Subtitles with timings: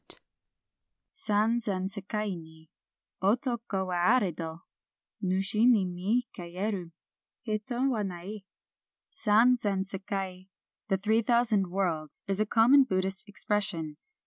[0.09, 0.19] ^^
[1.11, 2.71] San zen sdkai ni
[3.21, 4.61] Otoko wa arddo,
[5.21, 6.91] NusM ni mi kayeru
[7.43, 8.39] Hito wa nai.
[9.11, 10.47] "San zen sekai,"
[10.87, 13.97] the three thousand worlds, is a common Buddhist expression.